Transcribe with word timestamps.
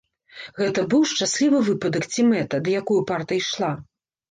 Гэта 0.61 0.85
быў 0.93 1.03
шчаслівы 1.11 1.59
выпадак 1.69 2.03
ці 2.11 2.27
мэта, 2.33 2.55
да 2.67 2.77
якой 2.81 3.05
упарта 3.05 3.41
ішла? 3.41 3.71